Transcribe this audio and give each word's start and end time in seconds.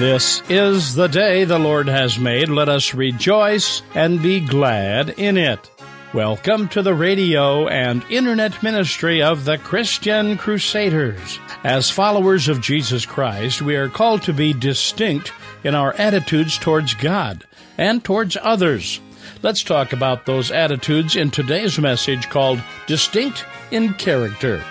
This 0.00 0.42
is 0.48 0.94
the 0.94 1.08
day 1.08 1.44
the 1.44 1.58
Lord 1.58 1.86
has 1.86 2.18
made. 2.18 2.48
Let 2.48 2.70
us 2.70 2.94
rejoice 2.94 3.82
and 3.94 4.22
be 4.22 4.40
glad 4.40 5.10
in 5.10 5.36
it. 5.36 5.70
Welcome 6.14 6.68
to 6.68 6.80
the 6.80 6.94
radio 6.94 7.68
and 7.68 8.02
internet 8.08 8.62
ministry 8.62 9.20
of 9.20 9.44
the 9.44 9.58
Christian 9.58 10.38
Crusaders. 10.38 11.38
As 11.64 11.90
followers 11.90 12.48
of 12.48 12.62
Jesus 12.62 13.04
Christ, 13.04 13.60
we 13.60 13.76
are 13.76 13.90
called 13.90 14.22
to 14.22 14.32
be 14.32 14.54
distinct 14.54 15.34
in 15.64 15.74
our 15.74 15.92
attitudes 15.92 16.56
towards 16.56 16.94
God 16.94 17.44
and 17.76 18.02
towards 18.02 18.38
others. 18.40 19.02
Let's 19.42 19.62
talk 19.62 19.92
about 19.92 20.24
those 20.24 20.50
attitudes 20.50 21.14
in 21.14 21.30
today's 21.30 21.78
message 21.78 22.30
called 22.30 22.62
Distinct 22.86 23.44
in 23.70 23.92
Character. 23.92 24.64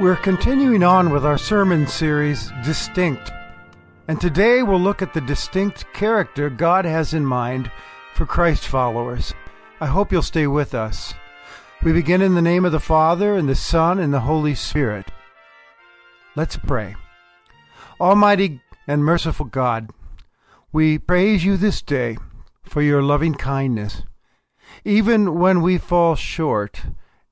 We're 0.00 0.16
continuing 0.16 0.82
on 0.82 1.10
with 1.10 1.26
our 1.26 1.36
sermon 1.36 1.86
series, 1.86 2.50
Distinct. 2.64 3.30
And 4.08 4.18
today 4.18 4.62
we'll 4.62 4.80
look 4.80 5.02
at 5.02 5.12
the 5.12 5.20
distinct 5.20 5.92
character 5.92 6.48
God 6.48 6.86
has 6.86 7.12
in 7.12 7.26
mind 7.26 7.70
for 8.14 8.24
Christ 8.24 8.66
followers. 8.66 9.34
I 9.78 9.84
hope 9.84 10.10
you'll 10.10 10.22
stay 10.22 10.46
with 10.46 10.72
us. 10.72 11.12
We 11.82 11.92
begin 11.92 12.22
in 12.22 12.34
the 12.34 12.40
name 12.40 12.64
of 12.64 12.72
the 12.72 12.80
Father, 12.80 13.36
and 13.36 13.46
the 13.46 13.54
Son, 13.54 13.98
and 13.98 14.10
the 14.10 14.20
Holy 14.20 14.54
Spirit. 14.54 15.10
Let's 16.34 16.56
pray. 16.56 16.96
Almighty 18.00 18.62
and 18.86 19.04
merciful 19.04 19.44
God, 19.44 19.90
we 20.72 20.96
praise 20.96 21.44
you 21.44 21.58
this 21.58 21.82
day 21.82 22.16
for 22.62 22.80
your 22.80 23.02
loving 23.02 23.34
kindness. 23.34 24.04
Even 24.82 25.34
when 25.38 25.60
we 25.60 25.76
fall 25.76 26.14
short, 26.14 26.84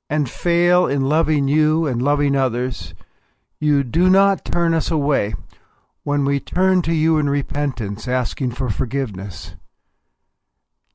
and 0.09 0.29
fail 0.29 0.87
in 0.87 1.01
loving 1.01 1.47
you 1.47 1.85
and 1.85 2.01
loving 2.01 2.35
others, 2.35 2.93
you 3.59 3.83
do 3.83 4.09
not 4.09 4.43
turn 4.43 4.73
us 4.73 4.89
away 4.89 5.33
when 6.03 6.25
we 6.25 6.39
turn 6.39 6.81
to 6.81 6.93
you 6.93 7.17
in 7.17 7.29
repentance, 7.29 8.07
asking 8.07 8.51
for 8.51 8.69
forgiveness. 8.69 9.55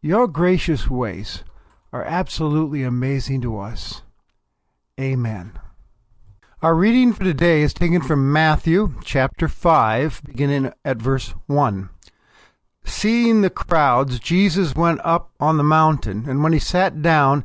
Your 0.02 0.26
gracious 0.26 0.90
ways 0.90 1.44
are 1.92 2.04
absolutely 2.04 2.82
amazing 2.82 3.40
to 3.42 3.58
us. 3.58 4.02
Amen. 5.00 5.58
Our 6.62 6.74
reading 6.74 7.12
for 7.12 7.24
today 7.24 7.62
is 7.62 7.74
taken 7.74 8.00
from 8.00 8.32
Matthew 8.32 8.94
chapter 9.04 9.48
5, 9.48 10.22
beginning 10.24 10.72
at 10.84 10.96
verse 10.96 11.34
1. 11.46 11.90
Seeing 12.84 13.42
the 13.42 13.50
crowds, 13.50 14.18
Jesus 14.18 14.74
went 14.74 15.00
up 15.04 15.30
on 15.38 15.56
the 15.56 15.62
mountain, 15.62 16.28
and 16.28 16.42
when 16.42 16.52
he 16.52 16.58
sat 16.58 17.02
down, 17.02 17.44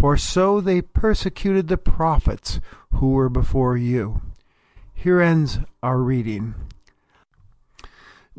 for 0.00 0.16
so 0.16 0.62
they 0.62 0.80
persecuted 0.80 1.68
the 1.68 1.76
prophets 1.76 2.58
who 2.94 3.10
were 3.10 3.28
before 3.28 3.76
you. 3.76 4.22
Here 4.94 5.20
ends 5.20 5.58
our 5.82 5.98
reading. 5.98 6.54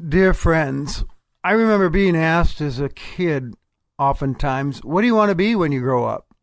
Dear 0.09 0.33
friends, 0.33 1.03
I 1.44 1.51
remember 1.51 1.89
being 1.89 2.17
asked 2.17 2.61
as 2.61 2.79
a 2.79 2.89
kid 2.89 3.53
oftentimes, 3.99 4.83
What 4.83 5.01
do 5.01 5.07
you 5.07 5.13
want 5.13 5.29
to 5.29 5.35
be 5.35 5.53
when 5.53 5.72
you 5.72 5.81
grow 5.81 6.05
up? 6.05 6.33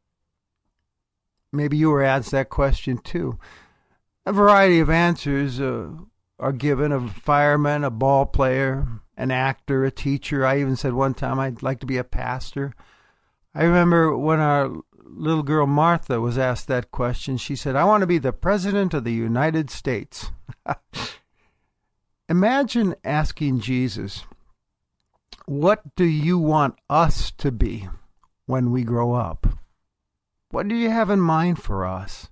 Maybe 1.53 1.77
you 1.77 1.91
were 1.91 2.05
asked 2.05 2.31
that 2.31 2.49
question 2.49 2.99
too. 2.99 3.41
A 4.25 4.33
variety 4.33 4.79
of 4.79 4.89
answers 4.89 5.61
uh, 5.61 5.89
are 6.39 6.53
given 6.53 6.93
a 6.93 7.09
fireman, 7.09 7.83
a 7.83 7.91
ball 7.91 8.25
player, 8.25 8.87
an 9.17 9.33
actor, 9.33 9.85
a 9.85 9.91
teacher. 9.91 10.47
I 10.47 10.61
even 10.61 10.77
said 10.77 10.93
one 10.93 11.15
time 11.15 11.41
I'd 11.41 11.61
like 11.61 11.81
to 11.81 11.87
be 11.87 11.97
a 11.97 12.05
pastor. 12.05 12.73
I 13.53 13.65
remember 13.65 14.17
when 14.17 14.39
our 14.39 14.71
little 15.11 15.43
girl 15.43 15.67
Martha 15.67 16.21
was 16.21 16.39
asked 16.39 16.69
that 16.69 16.91
question, 16.91 17.37
she 17.37 17.57
said, 17.57 17.77
I 17.77 17.85
want 17.85 18.03
to 18.03 18.07
be 18.07 18.19
the 18.19 18.33
President 18.33 18.95
of 18.95 19.05
the 19.05 19.13
United 19.13 19.71
States. 19.71 20.31
Imagine 22.29 22.95
asking 23.05 23.61
Jesus, 23.61 24.25
What 25.47 25.97
do 25.97 26.05
you 26.05 26.39
want 26.39 26.77
us 26.91 27.31
to 27.39 27.51
be 27.51 27.89
when 28.47 28.71
we 28.71 28.85
grow 28.85 29.15
up? 29.15 29.47
What 30.51 30.69
do 30.69 30.75
you 30.75 30.91
have 30.91 31.11
in 31.11 31.21
mind 31.21 31.63
for 31.63 31.87
us? 31.87 32.29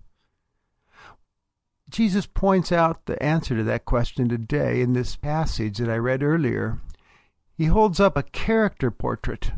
Jesus 1.88 2.26
points 2.26 2.72
out 2.72 3.06
the 3.06 3.22
answer 3.22 3.56
to 3.56 3.64
that 3.64 3.84
question 3.84 4.28
today 4.28 4.80
in 4.80 4.92
this 4.92 5.16
passage 5.16 5.78
that 5.78 5.88
I 5.88 5.96
read 5.96 6.22
earlier. 6.22 6.80
He 7.54 7.66
holds 7.66 8.00
up 8.00 8.16
a 8.16 8.22
character 8.22 8.90
portrait 8.90 9.52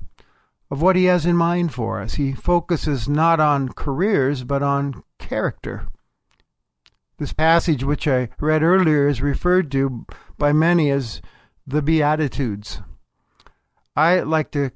of 0.70 0.82
what 0.82 0.96
he 0.96 1.04
has 1.04 1.24
in 1.24 1.36
mind 1.36 1.72
for 1.72 2.00
us. 2.00 2.14
He 2.14 2.32
focuses 2.32 3.08
not 3.08 3.40
on 3.40 3.70
careers, 3.70 4.44
but 4.44 4.62
on 4.62 5.02
character. 5.18 5.88
This 7.18 7.32
passage, 7.32 7.82
which 7.82 8.06
I 8.06 8.28
read 8.38 8.62
earlier, 8.62 9.08
is 9.08 9.20
referred 9.20 9.72
to 9.72 10.06
by 10.36 10.52
many 10.52 10.90
as 10.90 11.20
the 11.66 11.82
Beatitudes. 11.82 12.80
I 13.96 14.20
like 14.20 14.52
to 14.52 14.70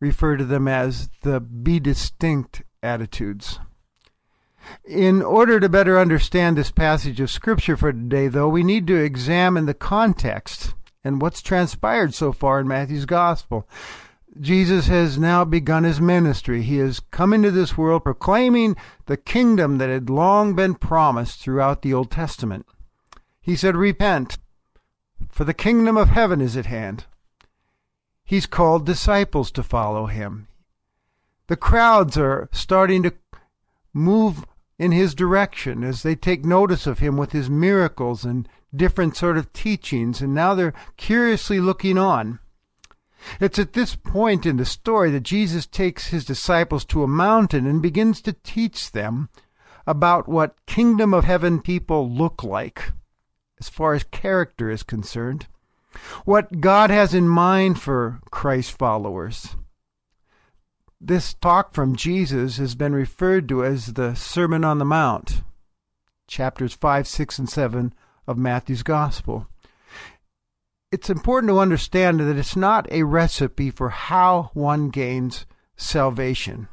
refer 0.00 0.36
to 0.36 0.44
them 0.44 0.68
as 0.68 1.08
the 1.22 1.40
be 1.40 1.80
distinct 1.80 2.62
attitudes. 2.82 3.58
In 4.84 5.22
order 5.22 5.58
to 5.58 5.68
better 5.68 5.98
understand 5.98 6.56
this 6.56 6.70
passage 6.70 7.20
of 7.20 7.30
Scripture 7.30 7.76
for 7.76 7.92
today, 7.92 8.28
though, 8.28 8.48
we 8.48 8.62
need 8.62 8.86
to 8.86 8.96
examine 8.96 9.66
the 9.66 9.74
context 9.74 10.74
and 11.02 11.20
what's 11.20 11.42
transpired 11.42 12.14
so 12.14 12.32
far 12.32 12.60
in 12.60 12.68
Matthew's 12.68 13.06
Gospel. 13.06 13.66
Jesus 14.40 14.86
has 14.86 15.18
now 15.18 15.44
begun 15.44 15.84
his 15.84 16.00
ministry. 16.00 16.62
He 16.62 16.78
has 16.78 17.00
come 17.00 17.32
into 17.32 17.50
this 17.50 17.76
world 17.76 18.04
proclaiming 18.04 18.76
the 19.06 19.16
kingdom 19.16 19.78
that 19.78 19.88
had 19.88 20.10
long 20.10 20.54
been 20.54 20.74
promised 20.74 21.40
throughout 21.40 21.82
the 21.82 21.94
Old 21.94 22.10
Testament. 22.10 22.66
He 23.40 23.56
said, 23.56 23.76
Repent, 23.76 24.38
for 25.28 25.44
the 25.44 25.54
kingdom 25.54 25.96
of 25.96 26.10
heaven 26.10 26.40
is 26.40 26.56
at 26.56 26.66
hand. 26.66 27.06
He's 28.24 28.46
called 28.46 28.84
disciples 28.84 29.50
to 29.52 29.62
follow 29.62 30.06
him. 30.06 30.48
The 31.46 31.56
crowds 31.56 32.18
are 32.18 32.48
starting 32.52 33.02
to 33.04 33.14
move 33.94 34.44
in 34.78 34.92
his 34.92 35.14
direction 35.14 35.82
as 35.82 36.02
they 36.02 36.14
take 36.14 36.44
notice 36.44 36.86
of 36.86 36.98
him 36.98 37.16
with 37.16 37.32
his 37.32 37.48
miracles 37.48 38.24
and 38.24 38.48
different 38.74 39.16
sort 39.16 39.38
of 39.38 39.52
teachings, 39.52 40.20
and 40.20 40.34
now 40.34 40.54
they're 40.54 40.74
curiously 40.96 41.58
looking 41.58 41.96
on. 41.96 42.38
It's 43.40 43.58
at 43.58 43.72
this 43.72 43.96
point 43.96 44.46
in 44.46 44.56
the 44.56 44.64
story 44.64 45.10
that 45.10 45.22
Jesus 45.22 45.66
takes 45.66 46.08
his 46.08 46.24
disciples 46.24 46.84
to 46.86 47.02
a 47.02 47.08
mountain 47.08 47.66
and 47.66 47.82
begins 47.82 48.22
to 48.22 48.32
teach 48.32 48.92
them 48.92 49.28
about 49.86 50.28
what 50.28 50.66
kingdom 50.66 51.14
of 51.14 51.24
heaven 51.24 51.60
people 51.60 52.10
look 52.10 52.44
like 52.44 52.92
as 53.60 53.68
far 53.68 53.94
as 53.94 54.04
character 54.04 54.70
is 54.70 54.82
concerned, 54.82 55.46
what 56.24 56.60
God 56.60 56.90
has 56.90 57.14
in 57.14 57.28
mind 57.28 57.80
for 57.80 58.20
Christ 58.30 58.72
followers. 58.72 59.56
This 61.00 61.34
talk 61.34 61.74
from 61.74 61.96
Jesus 61.96 62.56
has 62.58 62.74
been 62.74 62.92
referred 62.92 63.48
to 63.48 63.64
as 63.64 63.94
the 63.94 64.14
Sermon 64.14 64.64
on 64.64 64.78
the 64.78 64.84
Mount, 64.84 65.42
chapters 66.26 66.74
5, 66.74 67.06
6, 67.06 67.38
and 67.38 67.48
7 67.48 67.94
of 68.26 68.36
Matthew's 68.36 68.82
Gospel. 68.82 69.46
It's 70.90 71.10
important 71.10 71.50
to 71.50 71.58
understand 71.58 72.20
that 72.20 72.36
it's 72.38 72.56
not 72.56 72.90
a 72.90 73.02
recipe 73.02 73.70
for 73.70 73.90
how 73.90 74.50
one 74.54 74.88
gains 74.88 75.44
salvation. 75.76 76.68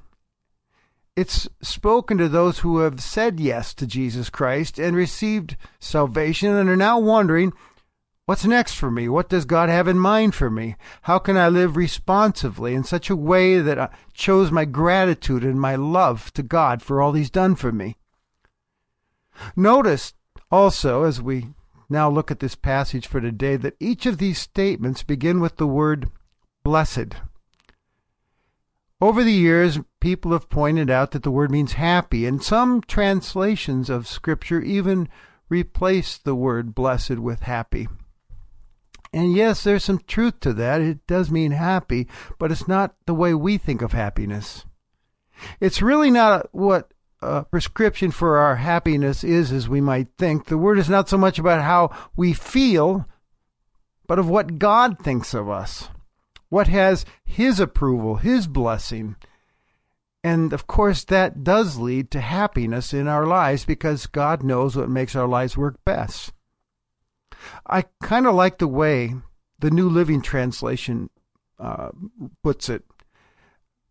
It's 1.16 1.48
spoken 1.62 2.18
to 2.18 2.30
those 2.30 2.60
who 2.60 2.80
have 2.80 3.02
said 3.02 3.40
yes 3.40 3.74
to 3.76 3.88
Jesus 3.88 4.30
Christ 4.30 4.80
and 4.80 4.96
received 4.96 5.58
salvation 5.80 6.54
and 6.56 6.70
are 6.70 6.76
now 6.76 7.00
wondering 7.00 7.54
What's 8.26 8.44
next 8.44 8.74
for 8.74 8.90
me? 8.90 9.08
What 9.08 9.30
does 9.30 9.46
God 9.46 9.70
have 9.70 9.88
in 9.88 10.00
mind 10.00 10.34
for 10.34 10.50
me? 10.50 10.78
How 11.04 11.20
can 11.20 11.38
I 11.38 11.48
live 11.48 11.76
responsively 11.76 12.74
in 12.74 12.84
such 12.84 13.12
a 13.12 13.16
way 13.16 13.60
that 13.60 13.78
I 13.78 13.90
shows 14.14 14.50
my 14.50 14.66
gratitude 14.66 15.44
and 15.44 15.62
my 15.62 15.76
love 15.76 16.34
to 16.34 16.42
God 16.42 16.82
for 16.82 17.04
all 17.04 17.14
He's 17.14 17.30
done 17.30 17.54
for 17.54 17.72
me? 17.72 17.98
Notice 19.56 20.16
also, 20.50 21.04
as 21.04 21.22
we 21.22 21.50
now 21.90 22.10
look 22.10 22.32
at 22.32 22.40
this 22.40 22.56
passage 22.56 23.08
for 23.08 23.22
today, 23.22 23.56
that 23.58 23.76
each 23.80 24.06
of 24.06 24.18
these 24.18 24.40
statements 24.40 25.04
begin 25.04 25.40
with 25.40 25.58
the 25.58 25.68
word 25.68 26.10
blessed. 26.64 27.16
Over 29.02 29.24
the 29.24 29.34
years, 29.34 29.80
people 30.00 30.32
have 30.32 30.50
pointed 30.50 30.90
out 30.90 31.12
that 31.12 31.24
the 31.24 31.32
word 31.32 31.52
means 31.52 31.74
happy, 31.74 32.26
and 32.26 32.42
some 32.42 32.82
translations 32.82 33.90
of 33.90 34.08
Scripture 34.08 34.62
even 34.62 35.10
replace 35.50 36.18
the 36.18 36.36
word 36.36 36.74
blessed 36.74 37.20
with 37.20 37.42
happy. 37.42 37.88
And 39.14 39.34
yes, 39.34 39.64
there's 39.64 39.84
some 39.84 40.00
truth 40.08 40.40
to 40.42 40.54
that. 40.54 40.82
It 40.82 41.06
does 41.08 41.32
mean 41.32 41.52
happy, 41.52 42.08
but 42.40 42.52
it's 42.52 42.68
not 42.68 42.96
the 43.06 43.14
way 43.14 43.34
we 43.34 43.58
think 43.58 43.82
of 43.82 43.94
happiness. 43.94 44.66
It's 45.60 45.82
really 45.82 46.12
not 46.12 46.48
what 46.54 46.92
a 47.25 47.44
prescription 47.44 48.12
for 48.12 48.38
our 48.38 48.56
happiness 48.56 49.24
is 49.24 49.51
as 49.51 49.68
we 49.68 49.81
might 49.81 50.07
think. 50.18 50.45
The 50.45 50.57
word 50.57 50.80
is 50.80 50.89
not 50.89 51.10
so 51.10 51.18
much 51.18 51.39
about 51.39 51.62
how 51.62 51.95
we 52.16 52.33
feel, 52.33 53.06
but 54.07 54.19
of 54.19 54.30
what 54.30 54.60
God 54.60 55.00
thinks 55.00 55.33
of 55.33 55.50
us. 55.50 55.89
What 56.50 56.68
has 56.68 57.06
His 57.25 57.60
approval, 57.60 58.18
His 58.18 58.48
blessing. 58.48 59.16
And 60.24 60.54
of 60.54 60.68
course, 60.68 61.04
that 61.06 61.44
does 61.44 61.77
lead 61.77 62.12
to 62.12 62.22
happiness 62.22 62.94
in 62.94 63.07
our 63.07 63.25
lives 63.25 63.66
because 63.66 64.07
God 64.07 64.44
knows 64.44 64.75
what 64.75 64.89
makes 64.89 65.16
our 65.16 65.27
lives 65.27 65.57
work 65.57 65.77
best. 65.86 66.33
I 67.68 67.86
kind 68.01 68.25
of 68.25 68.36
like 68.36 68.57
the 68.57 68.68
way 68.68 69.13
the 69.60 69.72
New 69.72 69.89
Living 69.89 70.22
Translation 70.22 71.10
uh, 71.60 71.89
puts 72.44 72.69
it. 72.69 72.83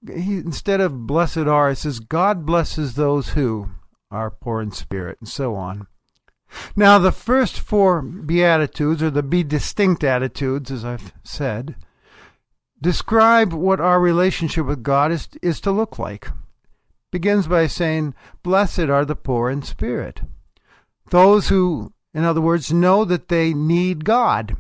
He, 0.07 0.37
instead 0.37 0.81
of 0.81 1.07
blessed 1.07 1.39
are, 1.39 1.71
it 1.71 1.77
says, 1.77 2.01
God 2.01 2.45
blesses 2.45 2.95
those 2.95 3.31
who 3.31 3.71
are 4.11 4.31
poor 4.31 4.61
in 4.61 4.71
spirit, 4.71 5.19
and 5.21 5.29
so 5.29 5.55
on. 5.55 5.87
Now, 6.77 6.99
the 6.99 7.13
first 7.13 7.59
four 7.59 8.01
Beatitudes, 8.03 9.03
or 9.03 9.11
the 9.11 9.23
Be 9.23 9.43
Distinct 9.43 10.05
attitudes, 10.05 10.71
as 10.71 10.85
I've 10.85 11.13
said, 11.25 11.75
describe 12.81 13.53
what 13.53 13.81
our 13.81 13.99
relationship 13.99 14.67
with 14.67 14.83
God 14.83 15.11
is, 15.11 15.29
is 15.43 15.61
to 15.63 15.73
look 15.73 15.99
like. 15.99 16.29
Begins 17.11 17.47
by 17.47 17.67
saying, 17.67 18.15
Blessed 18.43 18.81
are 18.81 19.05
the 19.05 19.17
poor 19.17 19.51
in 19.51 19.63
spirit. 19.63 20.21
Those 21.11 21.49
who 21.49 21.95
in 22.15 22.25
other 22.25 22.41
words, 22.41 22.73
know 22.73 23.05
that 23.05 23.29
they 23.29 23.53
need 23.53 24.05
God. 24.05 24.57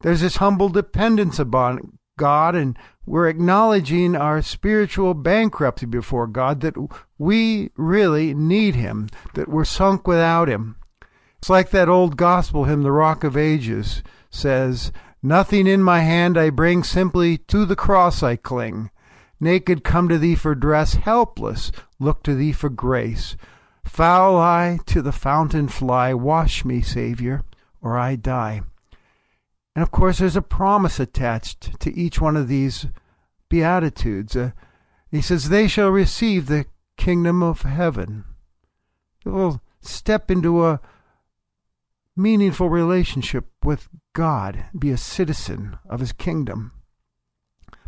There's 0.00 0.20
this 0.20 0.36
humble 0.36 0.68
dependence 0.68 1.40
upon 1.40 1.98
God, 2.16 2.54
and 2.54 2.78
we're 3.06 3.28
acknowledging 3.28 4.16
our 4.16 4.40
spiritual 4.42 5.14
bankruptcy 5.14 5.86
before 5.86 6.26
God, 6.26 6.60
that 6.60 6.74
we 7.18 7.70
really 7.76 8.34
need 8.34 8.74
Him, 8.74 9.08
that 9.34 9.48
we're 9.48 9.64
sunk 9.64 10.06
without 10.06 10.48
Him. 10.48 10.76
It's 11.38 11.50
like 11.50 11.70
that 11.70 11.88
old 11.88 12.16
gospel 12.16 12.64
hymn, 12.64 12.82
The 12.82 12.92
Rock 12.92 13.22
of 13.22 13.36
Ages, 13.36 14.02
says, 14.30 14.92
Nothing 15.22 15.66
in 15.66 15.82
my 15.82 16.00
hand 16.00 16.38
I 16.38 16.50
bring, 16.50 16.82
simply 16.82 17.38
to 17.38 17.66
the 17.66 17.76
cross 17.76 18.22
I 18.22 18.36
cling. 18.36 18.90
Naked 19.40 19.84
come 19.84 20.08
to 20.08 20.18
thee 20.18 20.34
for 20.34 20.54
dress, 20.54 20.94
helpless 20.94 21.70
look 21.98 22.22
to 22.22 22.34
thee 22.34 22.52
for 22.52 22.70
grace. 22.70 23.36
Foul 23.84 24.38
I 24.38 24.78
to 24.86 25.02
the 25.02 25.12
fountain 25.12 25.68
fly, 25.68 26.14
wash 26.14 26.64
me, 26.64 26.80
Saviour, 26.80 27.42
or 27.82 27.98
I 27.98 28.16
die. 28.16 28.62
And 29.74 29.82
of 29.82 29.90
course, 29.90 30.18
there's 30.18 30.36
a 30.36 30.42
promise 30.42 31.00
attached 31.00 31.80
to 31.80 31.92
each 31.98 32.20
one 32.20 32.36
of 32.36 32.48
these 32.48 32.86
Beatitudes. 33.48 34.36
Uh, 34.36 34.52
he 35.10 35.20
says, 35.20 35.48
They 35.48 35.66
shall 35.68 35.90
receive 35.90 36.46
the 36.46 36.66
kingdom 36.96 37.42
of 37.42 37.62
heaven. 37.62 38.24
They 39.24 39.30
will 39.30 39.60
step 39.80 40.30
into 40.30 40.64
a 40.64 40.80
meaningful 42.16 42.68
relationship 42.68 43.46
with 43.62 43.88
God, 44.12 44.64
be 44.78 44.90
a 44.90 44.96
citizen 44.96 45.78
of 45.88 46.00
his 46.00 46.12
kingdom. 46.12 46.72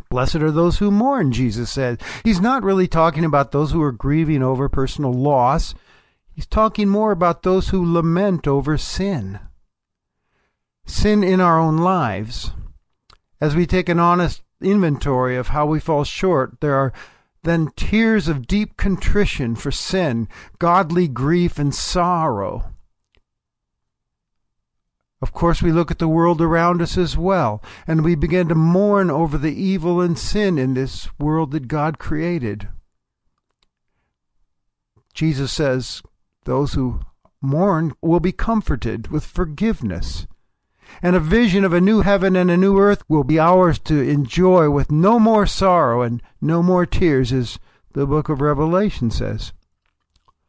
Blessed 0.09 0.35
are 0.35 0.51
those 0.51 0.79
who 0.79 0.89
mourn, 0.89 1.31
Jesus 1.31 1.69
said. 1.69 2.01
He's 2.23 2.39
not 2.39 2.63
really 2.63 2.87
talking 2.87 3.25
about 3.25 3.51
those 3.51 3.71
who 3.71 3.81
are 3.81 3.91
grieving 3.91 4.41
over 4.41 4.69
personal 4.69 5.13
loss. 5.13 5.75
He's 6.33 6.45
talking 6.45 6.87
more 6.87 7.11
about 7.11 7.43
those 7.43 7.69
who 7.69 7.93
lament 7.93 8.47
over 8.47 8.77
sin. 8.77 9.39
Sin 10.87 11.23
in 11.23 11.41
our 11.41 11.59
own 11.59 11.77
lives. 11.77 12.51
As 13.39 13.55
we 13.55 13.67
take 13.67 13.89
an 13.89 13.99
honest 13.99 14.41
inventory 14.61 15.35
of 15.37 15.49
how 15.49 15.65
we 15.65 15.79
fall 15.79 16.03
short, 16.03 16.59
there 16.61 16.75
are 16.75 16.93
then 17.43 17.71
tears 17.75 18.27
of 18.27 18.47
deep 18.47 18.77
contrition 18.77 19.55
for 19.55 19.69
sin, 19.69 20.27
godly 20.59 21.07
grief 21.07 21.59
and 21.59 21.75
sorrow. 21.75 22.73
Of 25.21 25.33
course, 25.33 25.61
we 25.61 25.71
look 25.71 25.91
at 25.91 25.99
the 25.99 26.07
world 26.07 26.41
around 26.41 26.81
us 26.81 26.97
as 26.97 27.17
well, 27.17 27.61
and 27.85 28.03
we 28.03 28.15
begin 28.15 28.47
to 28.47 28.55
mourn 28.55 29.11
over 29.11 29.37
the 29.37 29.53
evil 29.53 29.99
and 29.99 30.17
sin 30.17 30.57
in 30.57 30.73
this 30.73 31.09
world 31.19 31.51
that 31.51 31.67
God 31.67 31.99
created. 31.99 32.69
Jesus 35.13 35.51
says, 35.51 36.01
those 36.45 36.73
who 36.73 37.01
mourn 37.41 37.93
will 38.01 38.19
be 38.19 38.31
comforted 38.31 39.09
with 39.09 39.25
forgiveness. 39.25 40.27
And 41.01 41.15
a 41.15 41.19
vision 41.19 41.63
of 41.63 41.73
a 41.73 41.81
new 41.81 42.01
heaven 42.01 42.35
and 42.35 42.49
a 42.49 42.57
new 42.57 42.79
earth 42.79 43.03
will 43.07 43.23
be 43.23 43.39
ours 43.39 43.79
to 43.79 43.99
enjoy 43.99 44.69
with 44.69 44.91
no 44.91 45.19
more 45.19 45.45
sorrow 45.45 46.01
and 46.01 46.21
no 46.41 46.63
more 46.63 46.85
tears, 46.85 47.31
as 47.31 47.59
the 47.93 48.07
book 48.07 48.29
of 48.29 48.41
Revelation 48.41 49.11
says. 49.11 49.53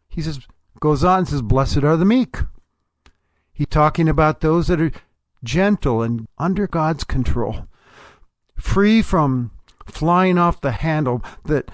He 0.08 0.22
says, 0.22 0.40
goes 0.80 1.04
on 1.04 1.20
and 1.20 1.28
says, 1.28 1.42
Blessed 1.42 1.84
are 1.84 1.96
the 1.96 2.04
meek. 2.04 2.38
He's 3.52 3.66
talking 3.66 4.08
about 4.08 4.40
those 4.40 4.68
that 4.68 4.80
are 4.80 4.92
gentle 5.42 6.02
and 6.02 6.28
under 6.38 6.66
God's 6.66 7.04
control, 7.04 7.66
free 8.56 9.02
from 9.02 9.52
flying 9.86 10.38
off 10.38 10.60
the 10.60 10.72
handle, 10.72 11.22
that 11.44 11.70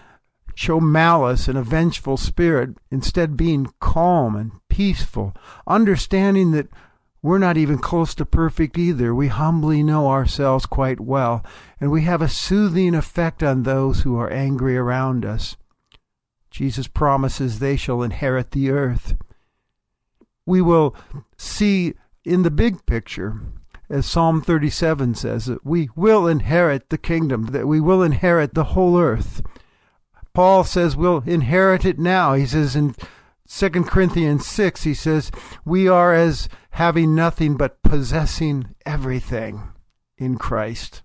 show 0.55 0.81
malice 0.81 1.49
and 1.49 1.59
a 1.59 1.63
vengeful 1.63 2.17
spirit, 2.17 2.71
instead 2.91 3.37
being 3.37 3.73
calm 3.81 4.37
and 4.37 4.53
peaceful, 4.69 5.35
understanding 5.67 6.53
that 6.53 6.69
we're 7.25 7.39
not 7.39 7.57
even 7.57 7.79
close 7.79 8.15
to 8.15 8.27
perfect 8.27 8.77
either. 8.77 9.15
We 9.15 9.29
humbly 9.29 9.83
know 9.83 10.09
ourselves 10.09 10.67
quite 10.67 11.01
well, 11.01 11.43
and 11.81 11.91
we 11.91 12.03
have 12.03 12.21
a 12.21 12.29
soothing 12.29 12.95
effect 12.95 13.43
on 13.43 13.63
those 13.63 14.03
who 14.03 14.19
are 14.19 14.31
angry 14.31 14.77
around 14.77 15.25
us. 15.25 15.57
Jesus 16.51 16.87
promises 16.87 17.61
they 17.61 17.77
shall 17.77 18.03
inherit 18.03 18.51
the 18.51 18.69
earth. 18.69 19.17
We 20.45 20.61
will 20.61 20.95
see 21.39 21.95
in 22.27 22.43
the 22.43 22.51
big 22.51 22.85
picture, 22.85 23.41
as 23.89 24.05
Psalm 24.05 24.43
37 24.43 25.15
says, 25.15 25.47
that 25.47 25.65
we 25.65 25.89
will 25.97 26.27
inherit 26.27 26.91
the 26.91 26.99
kingdom, 26.99 27.47
that 27.47 27.67
we 27.67 27.81
will 27.81 28.03
inherit 28.03 28.53
the 28.53 28.65
whole 28.65 28.99
earth. 29.01 29.41
Paul 30.35 30.63
says 30.63 30.95
we'll 30.95 31.23
inherit 31.25 31.87
it 31.87 31.99
now. 31.99 32.35
He 32.35 32.45
says 32.45 32.77
in 32.77 32.95
2 33.49 33.71
Corinthians 33.85 34.47
6, 34.47 34.85
he 34.85 34.95
says, 34.95 35.31
We 35.65 35.87
are 35.89 36.15
as 36.15 36.49
having 36.71 37.15
nothing 37.15 37.57
but 37.57 37.83
possessing 37.83 38.75
everything 38.87 39.73
in 40.17 40.39
Christ. 40.39 41.03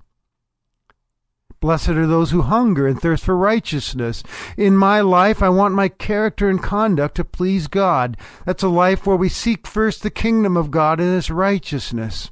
Blessed 1.60 1.90
are 1.90 2.08
those 2.08 2.32
who 2.32 2.44
hunger 2.44 2.88
and 2.88 3.02
thirst 3.02 3.26
for 3.26 3.36
righteousness. 3.36 4.24
In 4.56 4.78
my 4.78 5.02
life, 5.02 5.44
I 5.44 5.50
want 5.50 5.74
my 5.74 5.90
character 5.90 6.50
and 6.50 6.64
conduct 6.64 7.16
to 7.16 7.26
please 7.26 7.68
God. 7.68 8.16
That's 8.46 8.64
a 8.64 8.70
life 8.70 9.06
where 9.06 9.18
we 9.18 9.28
seek 9.28 9.68
first 9.68 10.02
the 10.02 10.10
kingdom 10.10 10.56
of 10.56 10.72
God 10.72 11.02
and 11.02 11.14
His 11.14 11.30
righteousness. 11.30 12.32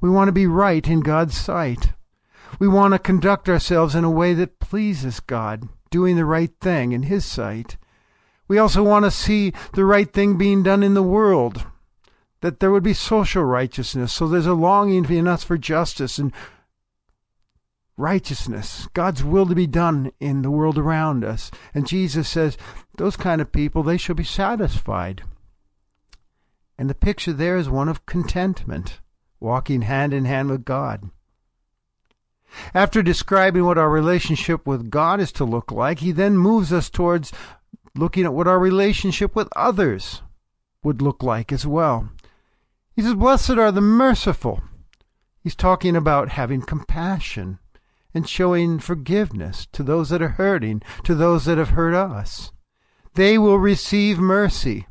We 0.00 0.08
want 0.08 0.28
to 0.28 0.32
be 0.32 0.46
right 0.46 0.86
in 0.86 1.00
God's 1.00 1.36
sight. 1.36 1.94
We 2.60 2.68
want 2.68 2.94
to 2.94 3.00
conduct 3.00 3.48
ourselves 3.48 3.96
in 3.96 4.04
a 4.04 4.10
way 4.10 4.34
that 4.34 4.60
pleases 4.60 5.18
God, 5.18 5.68
doing 5.90 6.14
the 6.14 6.24
right 6.24 6.52
thing 6.60 6.92
in 6.92 7.04
His 7.04 7.24
sight. 7.24 7.76
We 8.48 8.58
also 8.58 8.82
want 8.82 9.04
to 9.04 9.10
see 9.10 9.52
the 9.74 9.84
right 9.84 10.12
thing 10.12 10.36
being 10.36 10.62
done 10.62 10.82
in 10.82 10.94
the 10.94 11.02
world, 11.02 11.66
that 12.40 12.60
there 12.60 12.70
would 12.70 12.82
be 12.82 12.94
social 12.94 13.42
righteousness. 13.42 14.12
So 14.12 14.28
there's 14.28 14.46
a 14.46 14.54
longing 14.54 15.04
in 15.10 15.26
us 15.26 15.42
for 15.42 15.58
justice 15.58 16.18
and 16.18 16.32
righteousness, 17.96 18.88
God's 18.92 19.24
will 19.24 19.46
to 19.46 19.54
be 19.54 19.66
done 19.66 20.12
in 20.20 20.42
the 20.42 20.50
world 20.50 20.76
around 20.76 21.24
us. 21.24 21.50
And 21.74 21.86
Jesus 21.86 22.28
says, 22.28 22.58
those 22.96 23.16
kind 23.16 23.40
of 23.40 23.52
people, 23.52 23.82
they 23.82 23.96
shall 23.96 24.14
be 24.14 24.24
satisfied. 24.24 25.22
And 26.78 26.90
the 26.90 26.94
picture 26.94 27.32
there 27.32 27.56
is 27.56 27.70
one 27.70 27.88
of 27.88 28.04
contentment, 28.04 29.00
walking 29.40 29.82
hand 29.82 30.12
in 30.12 30.26
hand 30.26 30.50
with 30.50 30.64
God. 30.64 31.10
After 32.74 33.02
describing 33.02 33.64
what 33.64 33.78
our 33.78 33.90
relationship 33.90 34.66
with 34.66 34.90
God 34.90 35.20
is 35.20 35.32
to 35.32 35.44
look 35.44 35.72
like, 35.72 36.00
he 36.00 36.12
then 36.12 36.38
moves 36.38 36.72
us 36.72 36.90
towards 36.90 37.32
looking 37.98 38.24
at 38.24 38.34
what 38.34 38.48
our 38.48 38.58
relationship 38.58 39.34
with 39.34 39.48
others 39.54 40.22
would 40.82 41.02
look 41.02 41.22
like 41.22 41.52
as 41.52 41.66
well. 41.66 42.10
He 42.94 43.02
says, 43.02 43.14
Blessed 43.14 43.50
are 43.50 43.72
the 43.72 43.80
merciful. 43.80 44.62
He's 45.40 45.54
talking 45.54 45.94
about 45.94 46.30
having 46.30 46.62
compassion 46.62 47.58
and 48.14 48.28
showing 48.28 48.78
forgiveness 48.78 49.66
to 49.72 49.82
those 49.82 50.10
that 50.10 50.22
are 50.22 50.30
hurting, 50.30 50.82
to 51.04 51.14
those 51.14 51.44
that 51.44 51.58
have 51.58 51.70
hurt 51.70 51.94
us. 51.94 52.52
They 53.14 53.38
will 53.38 53.58
receive 53.58 54.18
mercy. 54.18 54.86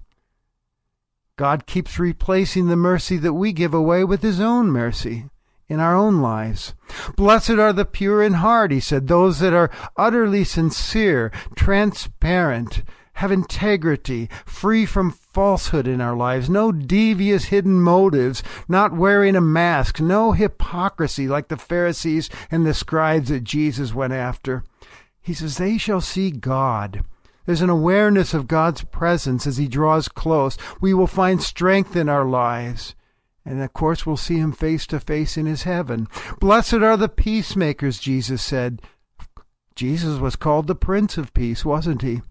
God 1.36 1.66
keeps 1.66 2.00
replacing 2.00 2.68
the 2.68 2.76
mercy 2.76 3.18
that 3.18 3.34
we 3.34 3.52
give 3.52 3.74
away 3.74 4.04
with 4.04 4.22
His 4.22 4.40
own 4.40 4.68
mercy 4.68 5.26
in 5.68 5.80
our 5.80 5.96
own 5.96 6.22
lives. 6.22 6.74
Blessed 7.16 7.52
are 7.52 7.74
the 7.74 7.86
pure 7.86 8.22
in 8.22 8.34
heart, 8.34 8.72
he 8.72 8.80
said, 8.80 9.08
those 9.08 9.40
that 9.40 9.54
are 9.54 9.72
utterly 9.98 10.44
sincere, 10.44 11.32
transparent, 11.56 12.84
have 13.16 13.32
integrity, 13.32 14.30
free 14.46 14.86
from 14.86 15.12
falsehood 15.12 15.88
in 15.88 16.02
our 16.02 16.16
lives, 16.16 16.50
no 16.50 16.72
devious 16.72 17.46
hidden 17.46 17.82
motives, 17.82 18.44
not 18.68 18.96
wearing 18.96 19.36
a 19.36 19.42
mask, 19.42 20.00
no 20.00 20.34
hypocrisy 20.34 21.28
like 21.28 21.48
the 21.48 21.58
Pharisees 21.58 22.30
and 22.52 22.66
the 22.66 22.74
scribes 22.74 23.30
that 23.30 23.44
Jesus 23.44 23.94
went 23.94 24.14
after. 24.14 24.64
He 25.22 25.34
says, 25.34 25.58
They 25.58 25.78
shall 25.78 26.02
see 26.02 26.30
God. 26.30 27.04
There's 27.46 27.62
an 27.62 27.70
awareness 27.70 28.34
of 28.34 28.48
God's 28.48 28.84
presence 28.84 29.48
as 29.48 29.58
He 29.58 29.68
draws 29.68 30.08
close. 30.10 30.58
We 30.82 30.94
will 30.94 31.08
find 31.08 31.42
strength 31.42 31.96
in 31.96 32.10
our 32.10 32.26
lives. 32.26 32.96
And 33.46 33.62
of 33.62 33.74
course, 33.74 34.06
we'll 34.06 34.18
see 34.18 34.38
Him 34.38 34.52
face 34.52 34.88
to 34.88 35.00
face 35.00 35.38
in 35.38 35.46
His 35.46 35.64
heaven. 35.64 36.08
Blessed 36.40 36.76
are 36.76 36.98
the 36.98 37.08
peacemakers, 37.08 38.00
Jesus 38.00 38.42
said. 38.42 38.82
Jesus 39.76 40.20
was 40.20 40.36
called 40.36 40.68
the 40.68 40.76
Prince 40.76 41.18
of 41.18 41.34
Peace, 41.34 41.64
wasn't 41.64 42.02
He? 42.02 42.22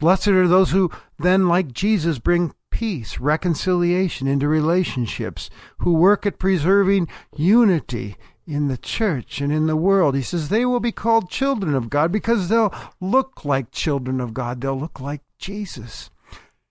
Blessed 0.00 0.28
are 0.28 0.48
those 0.48 0.72
who 0.72 0.90
then, 1.18 1.46
like 1.46 1.72
Jesus, 1.72 2.18
bring 2.18 2.54
peace, 2.70 3.20
reconciliation 3.20 4.26
into 4.26 4.48
relationships, 4.48 5.48
who 5.78 5.92
work 5.92 6.26
at 6.26 6.40
preserving 6.40 7.06
unity 7.36 8.16
in 8.44 8.66
the 8.66 8.78
church 8.78 9.40
and 9.40 9.52
in 9.52 9.68
the 9.68 9.76
world. 9.76 10.16
He 10.16 10.22
says 10.22 10.48
they 10.48 10.66
will 10.66 10.80
be 10.80 10.90
called 10.90 11.30
children 11.30 11.74
of 11.74 11.88
God 11.88 12.10
because 12.10 12.48
they'll 12.48 12.74
look 13.00 13.44
like 13.44 13.70
children 13.70 14.20
of 14.20 14.34
God. 14.34 14.60
They'll 14.60 14.78
look 14.78 14.98
like 14.98 15.20
Jesus. 15.38 16.10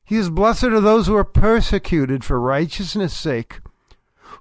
He 0.03 0.17
is 0.17 0.29
blessed 0.29 0.65
are 0.65 0.81
those 0.81 1.07
who 1.07 1.15
are 1.15 1.23
persecuted 1.23 2.25
for 2.25 2.37
righteousness' 2.37 3.17
sake, 3.17 3.60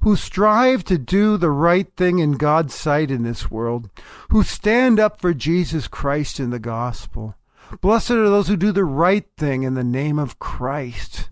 who 0.00 0.16
strive 0.16 0.84
to 0.84 0.98
do 0.98 1.36
the 1.36 1.50
right 1.50 1.94
thing 1.96 2.18
in 2.18 2.32
God's 2.32 2.74
sight 2.74 3.10
in 3.10 3.22
this 3.22 3.50
world, 3.50 3.90
who 4.30 4.42
stand 4.42 4.98
up 4.98 5.20
for 5.20 5.34
Jesus 5.34 5.88
Christ 5.88 6.40
in 6.40 6.50
the 6.50 6.58
gospel. 6.58 7.34
Blessed 7.80 8.12
are 8.12 8.28
those 8.28 8.48
who 8.48 8.56
do 8.56 8.72
the 8.72 8.84
right 8.84 9.26
thing 9.36 9.62
in 9.62 9.74
the 9.74 9.84
name 9.84 10.18
of 10.18 10.38
Christ. 10.38 11.28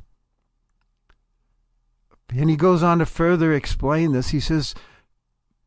And 2.30 2.50
he 2.50 2.56
goes 2.56 2.82
on 2.82 2.98
to 2.98 3.06
further 3.06 3.52
explain 3.52 4.12
this. 4.12 4.30
He 4.30 4.40
says, 4.40 4.74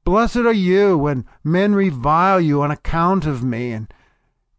Blessed 0.03 0.37
are 0.37 0.53
you 0.53 0.97
when 0.97 1.25
men 1.43 1.73
revile 1.73 2.39
you 2.39 2.61
on 2.61 2.71
account 2.71 3.25
of 3.25 3.43
me. 3.43 3.71
And 3.71 3.93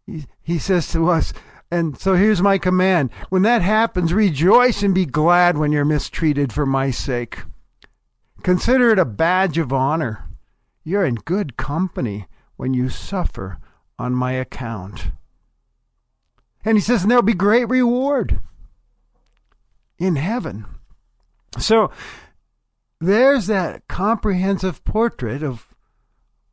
he, 0.05 0.25
he 0.41 0.59
says 0.59 0.91
to 0.91 1.09
us, 1.09 1.33
and 1.71 1.97
so 1.97 2.13
here's 2.13 2.41
my 2.41 2.59
command. 2.59 3.09
When 3.29 3.41
that 3.43 3.63
happens, 3.63 4.13
rejoice 4.13 4.83
and 4.83 4.93
be 4.93 5.05
glad 5.05 5.57
when 5.57 5.71
you're 5.71 5.85
mistreated 5.85 6.53
for 6.53 6.67
my 6.67 6.91
sake. 6.91 7.39
Consider 8.43 8.91
it 8.91 8.99
a 8.99 9.05
badge 9.05 9.57
of 9.57 9.71
honor. 9.71 10.29
You're 10.83 11.05
in 11.05 11.15
good 11.15 11.55
company 11.55 12.27
when 12.57 12.73
you 12.73 12.89
suffer 12.89 13.57
on 13.97 14.13
my 14.13 14.33
account. 14.33 15.07
And 16.65 16.77
he 16.77 16.81
says, 16.81 17.03
and 17.03 17.11
there'll 17.11 17.23
be 17.23 17.33
great 17.33 17.69
reward 17.69 18.39
in 19.97 20.17
heaven. 20.17 20.65
So 21.57 21.91
there's 22.99 23.47
that 23.47 23.87
comprehensive 23.87 24.83
portrait 24.83 25.43
of 25.43 25.67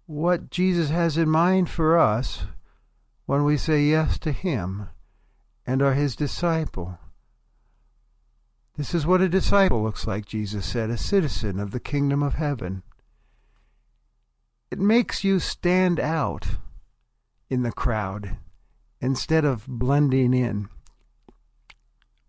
what 0.07 0.51
Jesus 0.51 0.91
has 0.91 1.17
in 1.17 1.29
mind 1.29 1.71
for 1.71 1.99
us 1.99 2.45
when 3.27 3.45
we 3.45 3.57
say 3.57 3.83
yes 3.83 4.19
to 4.21 4.33
him 4.33 4.89
and 5.67 5.83
are 5.83 5.95
his 5.95 6.17
disciple. 6.17 6.99
This 8.81 8.95
is 8.95 9.07
what 9.07 9.21
a 9.21 9.29
disciple 9.29 9.83
looks 9.83 10.07
like, 10.07 10.25
Jesus 10.25 10.65
said, 10.65 10.89
a 10.89 10.97
citizen 10.97 11.61
of 11.61 11.71
the 11.71 11.79
kingdom 11.79 12.23
of 12.23 12.37
heaven. 12.37 12.83
It 14.71 14.79
makes 14.79 15.23
you 15.23 15.39
stand 15.39 16.01
out 16.01 16.47
in 17.51 17.63
the 17.63 17.73
crowd 17.73 18.39
instead 18.99 19.45
of 19.45 19.67
blending 19.69 20.33
in. 20.33 20.71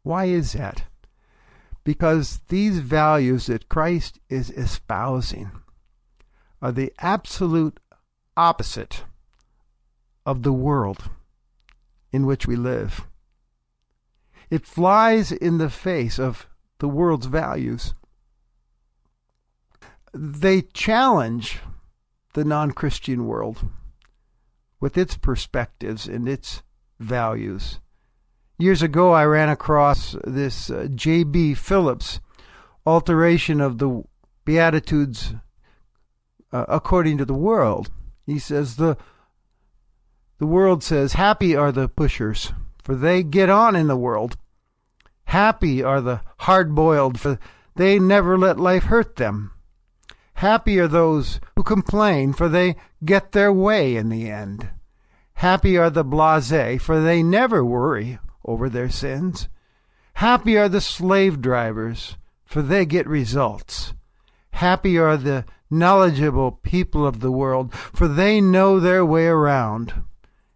Why 0.04 0.26
is 0.26 0.52
that? 0.52 0.84
Because 1.86 2.42
these 2.50 2.80
values 2.80 3.46
that 3.46 3.70
Christ 3.70 4.20
is 4.28 4.50
espousing 4.50 5.52
are 6.62 6.74
the 6.74 6.92
absolute 7.00 7.80
opposite 8.36 9.06
of 10.26 10.44
the 10.44 10.52
world 10.52 11.10
in 12.12 12.26
which 12.26 12.46
we 12.46 12.58
live. 12.58 13.08
It 14.52 14.68
flies 14.68 15.32
in 15.32 15.58
the 15.58 15.70
face 15.70 16.20
of 16.20 16.46
the 16.80 16.90
world's 16.90 17.28
values. 17.28 17.96
They 20.14 20.62
challenge 20.62 21.60
the 22.34 22.44
non 22.44 22.72
Christian 22.72 23.26
world 23.26 23.70
with 24.82 24.98
its 24.98 25.16
perspectives 25.16 26.06
and 26.06 26.28
its 26.28 26.64
values. 27.00 27.80
Years 28.58 28.82
ago, 28.82 29.14
I 29.14 29.24
ran 29.24 29.50
across 29.50 30.16
this 30.26 30.70
uh, 30.70 30.88
J.B. 30.94 31.54
Phillips 31.54 32.20
alteration 32.86 33.62
of 33.62 33.78
the 33.78 34.04
Beatitudes 34.44 35.34
uh, 36.52 36.66
according 36.68 37.18
to 37.20 37.26
the 37.26 37.34
world. 37.34 37.90
He 38.26 38.38
says 38.38 38.76
the 38.76 38.98
the 40.40 40.46
world 40.48 40.84
says, 40.84 41.14
"Happy 41.14 41.56
are 41.56 41.72
the 41.72 41.88
pushers, 41.88 42.52
for 42.84 42.96
they 42.96 43.24
get 43.24 43.50
on 43.50 43.76
in 43.76 43.88
the 43.88 43.96
world. 43.96 44.36
Happy 45.32 45.82
are 45.82 46.02
the 46.02 46.20
hard-boiled, 46.40 47.18
for 47.18 47.40
they 47.78 47.98
never 47.98 48.38
let 48.38 48.60
life 48.60 48.84
hurt 48.84 49.16
them. 49.16 49.54
Happy 50.34 50.78
are 50.78 50.90
those 50.90 51.40
who 51.56 51.64
complain, 51.64 52.34
for 52.34 52.50
they 52.50 52.76
get 53.06 53.32
their 53.32 53.54
way 53.54 53.96
in 53.96 54.10
the 54.10 54.30
end. 54.30 54.68
Happy 55.36 55.78
are 55.78 55.90
the 55.90 56.04
blase, 56.04 56.82
for 56.82 57.00
they 57.00 57.24
never 57.24 57.64
worry 57.64 58.20
over 58.44 58.68
their 58.68 58.90
sins. 58.90 59.48
Happy 60.16 60.58
are 60.58 60.68
the 60.68 60.82
slave 60.82 61.40
drivers, 61.40 62.18
for 62.44 62.62
they 62.62 62.86
get 62.86 63.08
results. 63.08 63.94
Happy 64.50 64.98
are 64.98 65.16
the 65.16 65.46
knowledgeable 65.70 66.52
people 66.52 67.08
of 67.08 67.22
the 67.22 67.32
world, 67.32 67.74
for 67.74 68.10
they 68.10 68.42
know 68.42 68.82
their 68.82 69.06
way 69.06 69.28
around. 69.28 69.94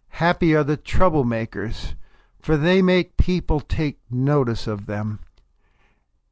Happy 0.08 0.54
are 0.54 0.64
the 0.64 0.76
troublemakers, 0.76 1.94
for 2.46 2.56
they 2.56 2.80
make 2.80 3.16
people 3.16 3.58
take 3.58 3.98
notice 4.08 4.68
of 4.68 4.86
them. 4.86 5.18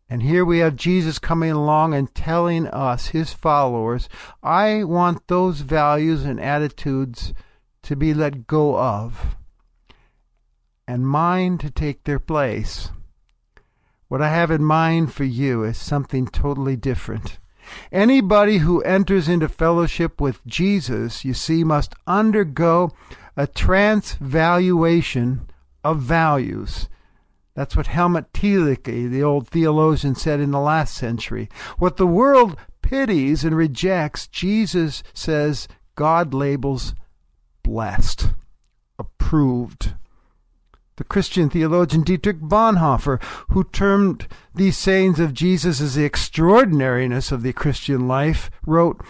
And 0.09 0.23
here 0.23 0.45
we 0.45 0.61
have 0.61 0.77
Jesus 0.77 1.19
coming 1.19 1.51
along 1.51 1.93
and 1.93 2.15
telling 2.15 2.69
us, 2.69 3.09
his 3.09 3.33
followers, 3.33 4.09
I 4.41 4.85
want 4.85 5.27
those 5.27 5.63
values 5.63 6.23
and 6.23 6.39
attitudes 6.39 7.35
to 7.83 7.97
be 7.97 8.15
let 8.15 8.47
go 8.47 8.79
of, 8.79 9.35
and 10.87 11.05
mine 11.05 11.59
to 11.59 11.69
take 11.69 12.05
their 12.05 12.21
place. 12.21 12.91
What 14.07 14.23
I 14.23 14.29
have 14.29 14.53
in 14.53 14.63
mind 14.63 15.13
for 15.13 15.25
you 15.25 15.65
is 15.65 15.77
something 15.77 16.29
totally 16.29 16.77
different. 16.77 17.41
Anybody 17.91 18.59
who 18.59 18.83
enters 18.83 19.29
into 19.29 19.49
fellowship 19.49 20.21
with 20.21 20.47
Jesus, 20.47 21.25
you 21.25 21.35
see, 21.35 21.65
must 21.65 21.93
undergo 22.07 22.93
a 23.37 23.49
transvaluation 23.49 25.49
of 25.85 26.01
values. 26.01 26.89
That's 27.55 27.77
what 27.77 27.87
Helmut 27.87 28.33
Thielicke, 28.33 29.11
the 29.11 29.23
old 29.23 29.49
theologian, 29.49 30.17
said 30.17 30.41
in 30.41 30.51
the 30.51 30.61
last 30.61 30.95
century. 30.95 31.49
What 31.79 31.97
the 31.97 32.07
world 32.07 32.57
pities 32.83 33.45
and 33.45 33.57
rejects, 33.57 34.27
Jesus 34.27 35.03
says 35.13 35.69
God 35.95 36.35
labels 36.35 36.95
blessed, 37.63 38.33
approved. 38.99 39.95
The 40.97 41.05
Christian 41.05 41.51
theologian 41.51 42.03
Dietrich 42.03 42.41
Bonhoeffer, 42.41 43.21
who 43.51 43.65
termed 43.65 44.29
these 44.55 44.79
sayings 44.79 45.19
of 45.19 45.35
Jesus 45.35 45.81
as 45.81 45.95
the 45.95 46.05
extraordinariness 46.05 47.33
of 47.33 47.43
the 47.43 47.53
Christian 47.53 48.07
life, 48.07 48.51
wrote, 48.65 49.01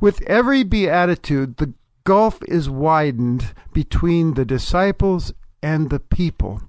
With 0.00 0.22
every 0.22 0.64
beatitude, 0.64 1.58
the 1.58 1.74
gulf 2.04 2.40
is 2.48 2.70
widened 2.70 3.54
between 3.72 4.34
the 4.34 4.44
disciples 4.44 5.32
and 5.62 5.90
the 5.90 6.00
people, 6.00 6.62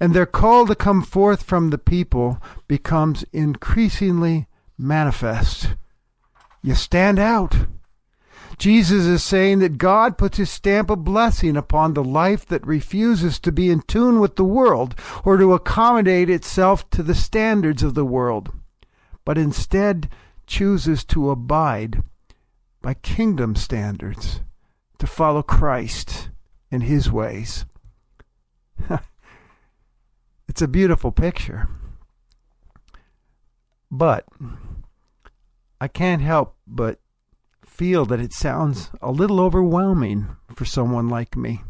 and 0.00 0.14
their 0.14 0.26
call 0.26 0.66
to 0.66 0.74
come 0.74 1.02
forth 1.02 1.42
from 1.42 1.70
the 1.70 1.78
people 1.78 2.38
becomes 2.68 3.24
increasingly 3.32 4.46
manifest. 4.78 5.74
You 6.62 6.74
stand 6.74 7.18
out. 7.18 7.66
Jesus 8.58 9.06
is 9.06 9.24
saying 9.24 9.58
that 9.58 9.78
God 9.78 10.16
puts 10.16 10.38
his 10.38 10.50
stamp 10.50 10.90
of 10.90 11.04
blessing 11.04 11.56
upon 11.56 11.94
the 11.94 12.04
life 12.04 12.46
that 12.46 12.66
refuses 12.66 13.40
to 13.40 13.50
be 13.50 13.70
in 13.70 13.82
tune 13.82 14.20
with 14.20 14.36
the 14.36 14.44
world 14.44 14.94
or 15.24 15.36
to 15.36 15.54
accommodate 15.54 16.30
itself 16.30 16.88
to 16.90 17.02
the 17.02 17.14
standards 17.14 17.82
of 17.82 17.94
the 17.94 18.04
world, 18.04 18.52
but 19.24 19.38
instead 19.38 20.08
chooses 20.46 21.04
to 21.06 21.30
abide 21.30 22.02
by 22.80 22.94
kingdom 22.94 23.56
standards, 23.56 24.40
to 24.98 25.06
follow 25.06 25.42
Christ 25.42 26.30
in 26.70 26.82
his 26.82 27.10
ways. 27.10 27.64
it's 30.48 30.62
a 30.62 30.68
beautiful 30.68 31.12
picture. 31.12 31.68
But 33.90 34.24
I 35.80 35.88
can't 35.88 36.22
help 36.22 36.56
but 36.66 37.00
feel 37.64 38.04
that 38.06 38.20
it 38.20 38.32
sounds 38.32 38.90
a 39.00 39.10
little 39.10 39.40
overwhelming 39.40 40.36
for 40.54 40.64
someone 40.64 41.08
like 41.08 41.36
me. 41.36 41.62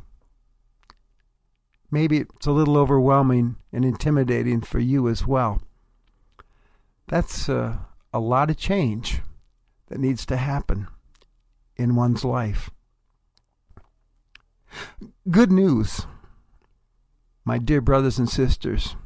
Maybe 1.91 2.19
it's 2.19 2.47
a 2.47 2.53
little 2.53 2.77
overwhelming 2.77 3.57
and 3.73 3.85
intimidating 3.85 4.61
for 4.63 4.79
you 4.79 5.09
as 5.09 5.27
well. 5.27 5.63
That's 7.09 7.49
uh, 7.49 7.77
a 8.13 8.21
lot 8.21 8.51
of 8.51 8.57
change 8.57 9.21
that 9.89 10.01
needs 10.01 10.25
to 10.27 10.37
happen 10.37 10.89
in 11.77 11.95
one's 11.97 12.25
life. 12.25 12.71
Good 15.31 15.53
news, 15.53 16.07
my 17.45 17.59
dear 17.59 17.81
brothers 17.81 18.19
and 18.19 18.29
sisters. 18.29 18.97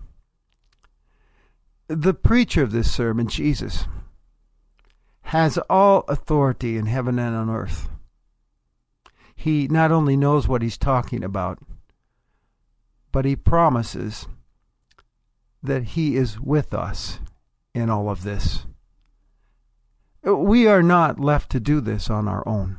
The 1.88 2.14
preacher 2.14 2.62
of 2.62 2.72
this 2.72 2.90
sermon, 2.92 3.28
Jesus, 3.28 3.86
has 5.22 5.58
all 5.70 6.04
authority 6.08 6.76
in 6.76 6.86
heaven 6.86 7.18
and 7.18 7.34
on 7.34 7.50
earth. 7.50 7.88
He 9.34 9.68
not 9.68 9.92
only 9.92 10.16
knows 10.16 10.48
what 10.48 10.62
he's 10.62 10.78
talking 10.78 11.22
about, 11.22 11.58
but 13.12 13.24
he 13.24 13.36
promises 13.36 14.26
that 15.62 15.82
he 15.82 16.16
is 16.16 16.40
with 16.40 16.72
us 16.74 17.20
in 17.74 17.90
all 17.90 18.08
of 18.08 18.22
this. 18.22 18.66
We 20.22 20.66
are 20.66 20.82
not 20.82 21.20
left 21.20 21.50
to 21.50 21.60
do 21.60 21.80
this 21.80 22.10
on 22.10 22.26
our 22.26 22.46
own. 22.48 22.78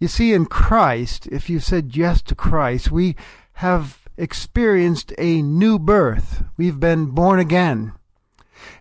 You 0.00 0.08
see, 0.08 0.32
in 0.32 0.46
Christ, 0.46 1.26
if 1.28 1.50
you 1.50 1.60
said 1.60 1.96
yes 1.96 2.22
to 2.22 2.34
Christ, 2.34 2.90
we 2.90 3.16
have 3.58 4.06
experienced 4.16 5.12
a 5.18 5.42
new 5.42 5.80
birth. 5.80 6.44
We've 6.56 6.78
been 6.78 7.06
born 7.06 7.40
again. 7.40 7.92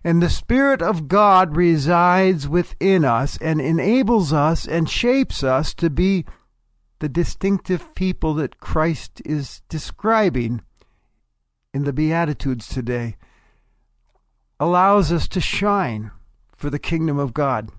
And 0.03 0.21
the 0.21 0.29
Spirit 0.29 0.83
of 0.83 1.07
God 1.07 1.57
resides 1.57 2.47
within 2.47 3.03
us 3.03 3.39
and 3.41 3.59
enables 3.59 4.31
us 4.31 4.67
and 4.67 4.87
shapes 4.87 5.43
us 5.43 5.73
to 5.75 5.89
be 5.89 6.25
the 6.99 7.09
distinctive 7.09 7.95
people 7.95 8.35
that 8.35 8.59
Christ 8.59 9.19
is 9.25 9.63
describing 9.67 10.61
in 11.73 11.83
the 11.83 11.93
Beatitudes 11.93 12.67
today. 12.67 13.15
Allows 14.59 15.11
us 15.11 15.27
to 15.29 15.41
shine 15.41 16.11
for 16.55 16.69
the 16.69 16.77
kingdom 16.77 17.17
of 17.17 17.33
God. 17.33 17.71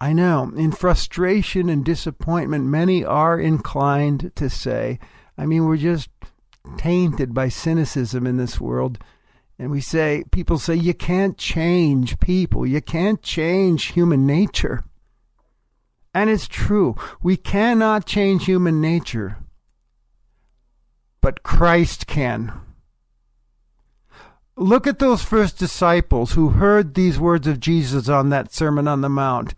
I 0.00 0.14
know, 0.14 0.50
in 0.56 0.72
frustration 0.72 1.68
and 1.68 1.84
disappointment, 1.84 2.64
many 2.64 3.04
are 3.04 3.38
inclined 3.38 4.32
to 4.36 4.48
say, 4.48 4.98
I 5.36 5.44
mean, 5.44 5.66
we're 5.66 5.76
just 5.76 6.08
tainted 6.78 7.34
by 7.34 7.50
cynicism 7.50 8.26
in 8.26 8.38
this 8.38 8.58
world. 8.58 8.98
And 9.58 9.70
we 9.70 9.82
say, 9.82 10.24
people 10.30 10.58
say, 10.58 10.74
you 10.74 10.94
can't 10.94 11.36
change 11.36 12.18
people, 12.18 12.66
you 12.66 12.80
can't 12.80 13.22
change 13.22 13.86
human 13.86 14.26
nature. 14.26 14.84
And 16.14 16.30
it's 16.30 16.48
true, 16.48 16.96
we 17.22 17.36
cannot 17.36 18.06
change 18.06 18.46
human 18.46 18.80
nature, 18.80 19.36
but 21.20 21.42
Christ 21.42 22.06
can. 22.06 22.52
Look 24.56 24.86
at 24.86 24.98
those 24.98 25.22
first 25.22 25.58
disciples 25.58 26.32
who 26.32 26.50
heard 26.50 26.94
these 26.94 27.20
words 27.20 27.46
of 27.46 27.60
Jesus 27.60 28.08
on 28.08 28.30
that 28.30 28.52
Sermon 28.52 28.88
on 28.88 29.02
the 29.02 29.08
Mount 29.10 29.54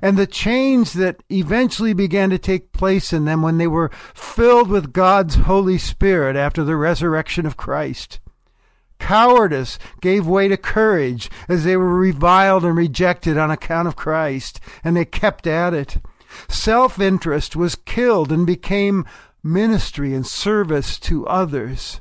and 0.00 0.16
the 0.16 0.26
change 0.26 0.92
that 0.92 1.22
eventually 1.30 1.92
began 1.92 2.30
to 2.30 2.38
take 2.38 2.72
place 2.72 3.12
in 3.12 3.24
them 3.24 3.42
when 3.42 3.58
they 3.58 3.66
were 3.66 3.90
filled 4.14 4.68
with 4.68 4.92
God's 4.92 5.36
Holy 5.36 5.78
Spirit 5.78 6.36
after 6.36 6.64
the 6.64 6.76
resurrection 6.76 7.46
of 7.46 7.56
Christ. 7.56 8.20
Cowardice 8.98 9.78
gave 10.00 10.26
way 10.26 10.48
to 10.48 10.56
courage 10.56 11.30
as 11.48 11.64
they 11.64 11.76
were 11.76 11.98
reviled 11.98 12.64
and 12.64 12.76
rejected 12.76 13.38
on 13.38 13.50
account 13.50 13.88
of 13.88 13.96
Christ, 13.96 14.60
and 14.82 14.96
they 14.96 15.04
kept 15.04 15.46
at 15.46 15.72
it. 15.72 15.98
Self 16.48 17.00
interest 17.00 17.56
was 17.56 17.74
killed 17.74 18.32
and 18.32 18.46
became 18.46 19.06
ministry 19.42 20.12
and 20.14 20.26
service 20.26 20.98
to 21.00 21.26
others. 21.26 22.00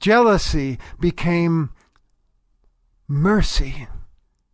Jealousy 0.00 0.78
became 1.00 1.70
mercy 3.08 3.88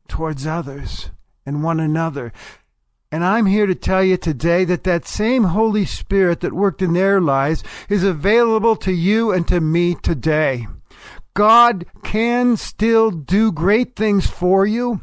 towards 0.07 0.47
others 0.47 1.11
and 1.47 1.63
one 1.63 1.81
another. 1.81 2.33
And 3.11 3.25
I'm 3.25 3.47
here 3.47 3.67
to 3.67 3.75
tell 3.75 4.03
you 4.03 4.17
today 4.17 4.65
that 4.65 4.85
that 4.85 5.07
same 5.07 5.45
Holy 5.45 5.85
Spirit 5.85 6.41
that 6.41 6.53
worked 6.53 6.83
in 6.83 6.93
their 6.93 7.21
lives 7.21 7.63
is 7.89 8.03
available 8.03 8.77
to 8.77 8.93
you 8.93 9.31
and 9.31 9.47
to 9.49 9.61
me 9.61 9.95
today. 9.95 10.67
God 11.35 11.87
can 12.05 12.57
still 12.57 13.11
do 13.11 13.51
great 13.51 13.97
things 13.97 14.27
for 14.27 14.65
you, 14.67 15.01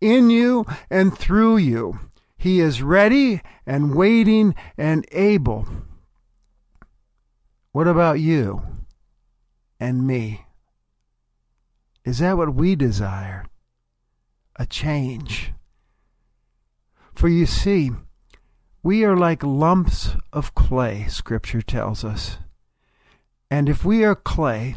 in 0.00 0.28
you, 0.28 0.66
and 0.90 1.16
through 1.16 1.56
you. 1.56 1.98
He 2.36 2.60
is 2.60 2.82
ready 2.82 3.40
and 3.66 3.94
waiting 3.94 4.54
and 4.76 5.06
able. 5.12 5.66
What 7.72 7.88
about 7.88 8.20
you 8.20 8.62
and 9.80 10.06
me? 10.06 10.44
Is 12.04 12.18
that 12.18 12.36
what 12.36 12.54
we 12.54 12.76
desire? 12.76 13.46
A 14.56 14.66
change. 14.66 15.53
For 17.14 17.28
you 17.28 17.46
see, 17.46 17.90
we 18.82 19.04
are 19.04 19.16
like 19.16 19.42
lumps 19.42 20.10
of 20.32 20.54
clay, 20.54 21.06
Scripture 21.08 21.62
tells 21.62 22.04
us. 22.04 22.38
And 23.50 23.68
if 23.68 23.84
we 23.84 24.04
are 24.04 24.14
clay, 24.14 24.76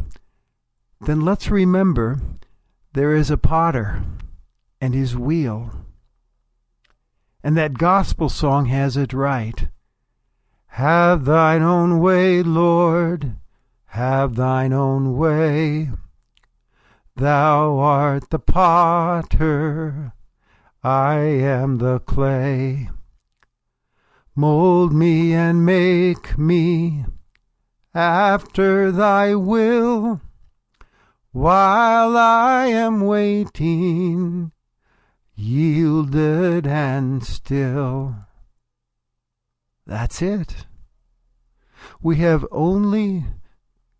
then 1.02 1.21
let's 1.21 1.50
remember 1.50 2.19
there 2.93 3.13
is 3.13 3.30
a 3.30 3.38
potter 3.38 4.04
and 4.80 4.93
his 4.93 5.15
wheel. 5.15 5.86
And 7.43 7.58
that 7.58 7.78
gospel 7.78 8.30
song 8.30 8.65
has 8.67 8.97
it 8.97 9.13
right. 9.13 9.67
Have 10.67 11.26
thine 11.26 11.63
own 11.63 12.00
way, 12.00 12.43
Lord, 12.43 13.36
have 13.88 14.36
thine 14.36 14.73
own 14.73 15.17
way. 15.17 15.89
Thou 17.15 17.80
art 17.80 18.30
the 18.30 18.39
potter, 18.39 20.13
I 20.88 21.17
am 21.17 21.80
the 21.80 22.00
clay. 22.00 22.89
Mold 24.38 24.93
me 24.93 25.34
and 25.34 25.65
make 25.65 26.38
me 26.38 27.04
after 27.93 28.89
thy 28.93 29.36
will 29.36 30.21
while 31.34 32.15
I 32.15 32.67
am 32.67 33.02
waiting, 33.02 34.54
yielded 35.36 36.65
and 36.65 37.21
still. 37.21 38.15
That's 39.86 40.21
it. 40.21 40.67
We 42.02 42.15
have 42.28 42.45
only 42.50 43.26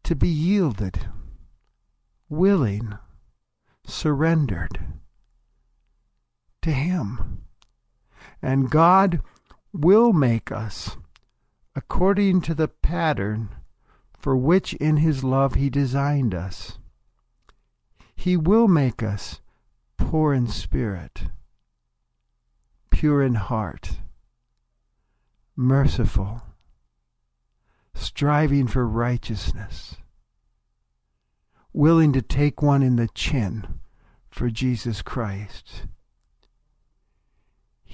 to 0.06 0.16
be 0.16 0.30
yielded, 0.30 1.10
willing, 2.30 2.98
surrendered 3.86 4.80
to 6.68 6.74
Him. 6.74 7.42
And 8.42 8.70
God 8.70 9.22
will 9.74 10.14
make 10.14 10.52
us 10.52 10.98
according 11.76 12.42
to 12.42 12.54
the 12.54 12.68
pattern 12.68 13.50
for 14.18 14.36
which 14.36 14.74
in 14.74 14.98
His 14.98 15.24
love 15.24 15.56
He 15.56 15.70
designed 15.70 16.36
us. 16.36 16.78
He 18.16 18.36
will 18.36 18.68
make 18.68 19.02
us 19.02 19.42
poor 19.98 20.34
in 20.34 20.48
spirit, 20.48 21.24
pure 22.90 23.24
in 23.24 23.36
heart, 23.36 24.00
merciful, 25.56 26.42
striving 27.94 28.68
for 28.68 28.88
righteousness, 28.88 29.96
willing 31.74 32.12
to 32.14 32.22
take 32.22 32.62
one 32.62 32.84
in 32.84 32.96
the 32.96 33.10
chin 33.14 33.80
for 34.30 34.50
Jesus 34.50 35.02
Christ. 35.02 35.86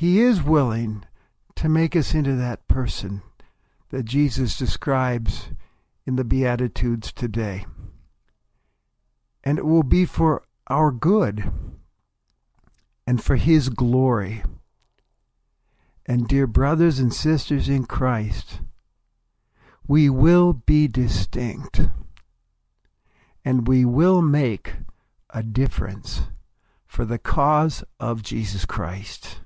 He 0.04 0.20
is 0.20 0.44
willing 0.44 1.06
to 1.56 1.70
make 1.70 1.96
us 1.96 2.14
into 2.14 2.36
that 2.36 2.68
person 2.68 3.22
that 3.90 4.04
Jesus 4.04 4.58
describes 4.58 5.48
in 6.06 6.18
the 6.18 6.26
Beatitudes 6.26 7.14
today. 7.14 7.66
And 9.46 9.58
it 9.58 9.66
will 9.66 9.82
be 9.82 10.04
for 10.04 10.44
our 10.68 10.92
good 10.92 11.50
and 13.08 13.24
for 13.24 13.38
His 13.38 13.70
glory. 13.70 14.44
And, 16.06 16.28
dear 16.28 16.48
brothers 16.48 17.00
and 17.00 17.14
sisters 17.14 17.70
in 17.70 17.86
Christ, 17.86 18.60
we 19.88 20.10
will 20.10 20.52
be 20.52 20.90
distinct 20.90 21.80
and 23.46 23.70
we 23.70 23.86
will 23.86 24.22
make 24.22 24.74
a 25.30 25.42
difference 25.42 26.24
for 26.86 27.06
the 27.06 27.20
cause 27.20 27.86
of 28.02 28.22
Jesus 28.22 28.66
Christ. 28.66 29.38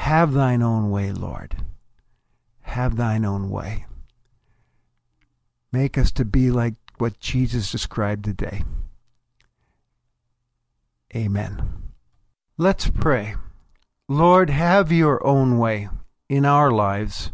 Have 0.00 0.32
thine 0.32 0.62
own 0.62 0.90
way, 0.90 1.12
Lord. 1.12 1.56
Have 2.62 2.96
thine 2.96 3.24
own 3.24 3.50
way. 3.50 3.84
Make 5.70 5.98
us 5.98 6.10
to 6.12 6.24
be 6.24 6.50
like 6.50 6.74
what 6.96 7.20
Jesus 7.20 7.70
described 7.70 8.24
today. 8.24 8.64
Amen. 11.14 11.92
Let's 12.56 12.88
pray. 12.88 13.36
Lord, 14.08 14.48
have 14.48 14.90
your 14.90 15.24
own 15.24 15.58
way 15.58 15.90
in 16.30 16.46
our 16.46 16.70
lives. 16.72 17.30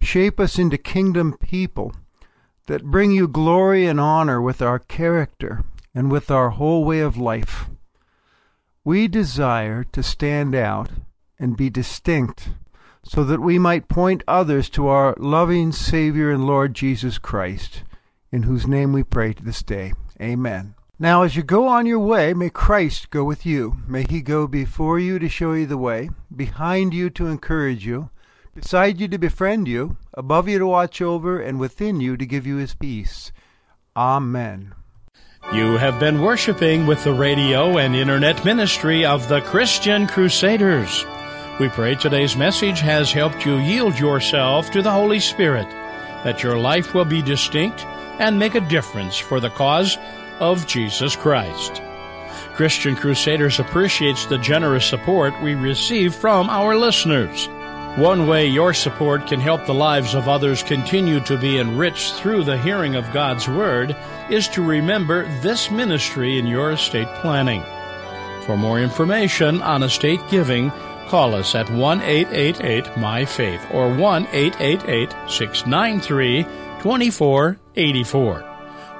Shape 0.00 0.38
us 0.38 0.60
into 0.60 0.78
kingdom 0.78 1.36
people 1.36 1.92
that 2.66 2.84
bring 2.84 3.10
you 3.10 3.26
glory 3.26 3.84
and 3.84 3.98
honor 3.98 4.40
with 4.40 4.62
our 4.62 4.78
character 4.78 5.64
and 5.92 6.10
with 6.10 6.30
our 6.30 6.50
whole 6.50 6.84
way 6.84 7.00
of 7.00 7.18
life. 7.18 7.68
We 8.84 9.08
desire 9.08 9.82
to 9.82 10.02
stand 10.04 10.54
out 10.54 10.90
and 11.38 11.56
be 11.56 11.70
distinct 11.70 12.50
so 13.02 13.22
that 13.22 13.40
we 13.40 13.58
might 13.58 13.88
point 13.88 14.24
others 14.26 14.68
to 14.70 14.88
our 14.88 15.14
loving 15.18 15.70
Savior 15.70 16.30
and 16.32 16.44
Lord 16.44 16.74
Jesus 16.74 17.18
Christ, 17.18 17.84
in 18.32 18.42
whose 18.42 18.66
name 18.66 18.92
we 18.92 19.04
pray 19.04 19.32
to 19.32 19.44
this 19.44 19.62
day. 19.62 19.92
Amen. 20.20 20.74
Now, 20.98 21.22
as 21.22 21.36
you 21.36 21.42
go 21.42 21.68
on 21.68 21.86
your 21.86 22.00
way, 22.00 22.34
may 22.34 22.50
Christ 22.50 23.10
go 23.10 23.22
with 23.22 23.46
you. 23.46 23.76
May 23.86 24.04
he 24.08 24.22
go 24.22 24.46
before 24.48 24.98
you 24.98 25.18
to 25.20 25.28
show 25.28 25.52
you 25.52 25.66
the 25.66 25.76
way, 25.76 26.10
behind 26.34 26.94
you 26.94 27.10
to 27.10 27.28
encourage 27.28 27.86
you, 27.86 28.10
beside 28.54 28.98
you 28.98 29.06
to 29.08 29.18
befriend 29.18 29.68
you, 29.68 29.98
above 30.14 30.48
you 30.48 30.58
to 30.58 30.66
watch 30.66 31.00
over, 31.00 31.38
and 31.38 31.60
within 31.60 32.00
you 32.00 32.16
to 32.16 32.26
give 32.26 32.46
you 32.46 32.56
his 32.56 32.74
peace. 32.74 33.30
Amen. 33.94 34.74
You 35.52 35.76
have 35.76 36.00
been 36.00 36.22
worshiping 36.22 36.86
with 36.86 37.04
the 37.04 37.14
radio 37.14 37.78
and 37.78 37.94
internet 37.94 38.44
ministry 38.44 39.04
of 39.04 39.28
the 39.28 39.42
Christian 39.42 40.08
Crusaders. 40.08 41.04
We 41.58 41.70
pray 41.70 41.94
today's 41.94 42.36
message 42.36 42.80
has 42.80 43.10
helped 43.10 43.46
you 43.46 43.56
yield 43.56 43.98
yourself 43.98 44.70
to 44.72 44.82
the 44.82 44.90
Holy 44.90 45.20
Spirit, 45.20 45.66
that 46.22 46.42
your 46.42 46.58
life 46.58 46.92
will 46.92 47.06
be 47.06 47.22
distinct 47.22 47.82
and 48.18 48.38
make 48.38 48.54
a 48.54 48.60
difference 48.60 49.16
for 49.16 49.40
the 49.40 49.48
cause 49.48 49.96
of 50.38 50.66
Jesus 50.66 51.16
Christ. 51.16 51.80
Christian 52.52 52.94
Crusaders 52.94 53.58
appreciates 53.58 54.26
the 54.26 54.36
generous 54.36 54.84
support 54.84 55.32
we 55.40 55.54
receive 55.54 56.14
from 56.14 56.50
our 56.50 56.76
listeners. 56.76 57.48
One 57.96 58.26
way 58.26 58.46
your 58.46 58.74
support 58.74 59.26
can 59.26 59.40
help 59.40 59.64
the 59.64 59.72
lives 59.72 60.14
of 60.14 60.28
others 60.28 60.62
continue 60.62 61.20
to 61.20 61.38
be 61.38 61.58
enriched 61.58 62.16
through 62.16 62.44
the 62.44 62.58
hearing 62.58 62.96
of 62.96 63.10
God's 63.14 63.48
Word 63.48 63.96
is 64.28 64.46
to 64.48 64.62
remember 64.62 65.26
this 65.40 65.70
ministry 65.70 66.38
in 66.38 66.46
your 66.46 66.72
estate 66.72 67.08
planning. 67.22 67.62
For 68.44 68.58
more 68.58 68.78
information 68.78 69.62
on 69.62 69.82
estate 69.82 70.20
giving, 70.30 70.70
Call 71.08 71.34
us 71.34 71.54
at 71.54 71.70
1 71.70 72.02
888 72.02 72.96
My 72.96 73.24
Faith 73.24 73.64
or 73.72 73.94
1 73.94 74.26
888 74.32 75.14
693 75.30 76.42
2484 76.82 78.44